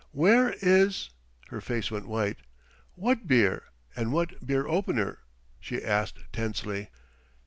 [0.13, 1.11] "Where is"
[1.49, 2.37] Her face went white.
[2.95, 3.65] "What beer
[3.95, 5.19] and what beer opener?"
[5.59, 6.89] she asked tensely.